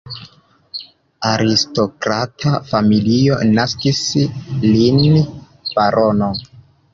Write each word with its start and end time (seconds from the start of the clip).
Aristokrata 1.31 2.53
familio 2.69 3.37
naskis 3.59 4.01
lin 4.65 5.13
barono. 5.77 6.33